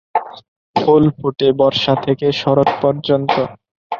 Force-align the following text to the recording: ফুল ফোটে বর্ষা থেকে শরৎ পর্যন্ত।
ফুল 0.75 1.03
ফোটে 1.17 1.47
বর্ষা 1.59 1.93
থেকে 2.05 2.27
শরৎ 2.41 2.69
পর্যন্ত। 2.81 3.33